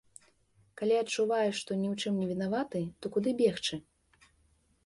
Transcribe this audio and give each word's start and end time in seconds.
Калі 0.81 0.95
адчуваеш, 1.01 1.55
што 1.59 1.71
ні 1.81 1.87
ў 1.93 2.07
чым 2.07 2.13
не 2.21 2.31
вінаваты, 2.31 2.81
то 2.99 3.05
куды 3.19 3.29
бегчы? 3.43 3.75